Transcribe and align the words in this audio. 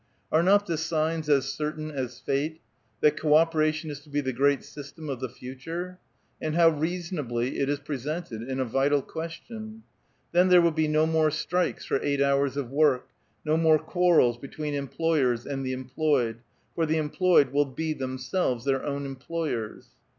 Are 0.31 0.41
not 0.41 0.65
the 0.65 0.77
signs 0.77 1.29
as 1.29 1.45
certain 1.53 1.91
as 1.91 2.19
fate, 2.19 2.59
that 3.01 3.15
co 3.19 3.35
operation 3.35 3.91
is 3.91 3.99
to 3.99 4.09
be 4.09 4.19
the 4.19 4.33
great 4.33 4.63
system 4.63 5.09
of 5.11 5.19
the 5.19 5.29
future? 5.29 5.99
and 6.41 6.55
how 6.55 6.69
reasonably 6.69 7.59
it 7.59 7.69
is 7.69 7.77
presented 7.79 8.41
in" 8.41 8.59
A 8.59 8.65
Vital 8.65 9.03
Question"! 9.03 9.83
Then 10.31 10.49
there 10.49 10.59
will 10.59 10.71
be 10.71 10.87
no 10.87 11.05
more 11.05 11.29
strikes 11.29 11.85
for 11.85 12.01
eight 12.01 12.19
hours 12.19 12.57
of 12.57 12.71
work, 12.71 13.09
no 13.45 13.57
more 13.57 13.77
quarrels 13.77 14.39
between 14.39 14.73
employers 14.73 15.45
and 15.45 15.63
the 15.63 15.73
employed, 15.73 16.37
for 16.73 16.87
the 16.87 16.97
employed 16.97 17.51
will 17.51 17.65
be 17.65 17.93
themselves 17.93 18.65
their 18.65 18.83
own 18.83 19.05
employers. 19.05 19.89